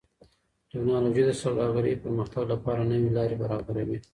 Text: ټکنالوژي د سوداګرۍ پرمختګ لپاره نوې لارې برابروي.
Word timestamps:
ټکنالوژي 0.71 1.23
د 1.25 1.31
سوداګرۍ 1.43 1.93
پرمختګ 2.03 2.43
لپاره 2.53 2.81
نوې 2.91 3.09
لارې 3.17 3.35
برابروي. 3.43 3.97